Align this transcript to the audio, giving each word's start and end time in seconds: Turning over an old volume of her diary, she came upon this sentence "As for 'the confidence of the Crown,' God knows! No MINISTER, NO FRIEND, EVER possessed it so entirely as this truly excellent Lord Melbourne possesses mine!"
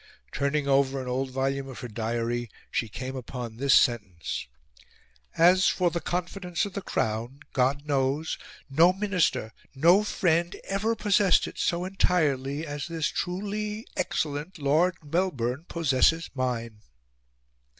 Turning 0.31 0.67
over 0.67 0.99
an 0.99 1.07
old 1.07 1.29
volume 1.29 1.67
of 1.67 1.81
her 1.81 1.87
diary, 1.87 2.49
she 2.71 2.89
came 2.89 3.15
upon 3.15 3.57
this 3.57 3.75
sentence 3.75 4.47
"As 5.37 5.67
for 5.67 5.91
'the 5.91 6.01
confidence 6.01 6.65
of 6.65 6.73
the 6.73 6.81
Crown,' 6.81 7.41
God 7.53 7.85
knows! 7.85 8.39
No 8.67 8.93
MINISTER, 8.93 9.53
NO 9.75 10.01
FRIEND, 10.05 10.55
EVER 10.63 10.95
possessed 10.95 11.45
it 11.47 11.59
so 11.59 11.85
entirely 11.85 12.65
as 12.65 12.87
this 12.87 13.09
truly 13.09 13.85
excellent 13.95 14.57
Lord 14.57 14.95
Melbourne 15.03 15.65
possesses 15.67 16.31
mine!" 16.33 16.79